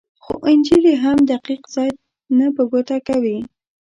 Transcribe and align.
خو 0.23 0.33
انجیل 0.49 0.83
یې 0.91 0.95
هم 1.03 1.17
دقیق 1.31 1.61
ځای 1.75 1.91
نه 2.37 2.47
په 2.55 2.63
ګوته 2.71 2.97
کوي. 3.07 3.37